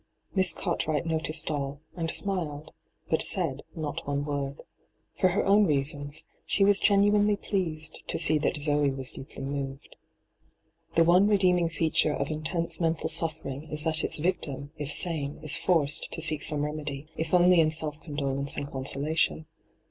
[0.33, 2.73] Miss Cartwright noticed all, and smiled,
[3.11, 4.63] but aatd not one word.
[5.13, 9.95] For her own reasons, she was genuinely pleased to see that Zee was deeply moved.
[10.95, 14.71] The one redeemii^ feature of intense mental hyGoogIc 224 ENTRAPPED Boffering is that ita victim,
[14.79, 19.45] if sane, is forced to seek some remedy, if only in self condolenoe and conaolation.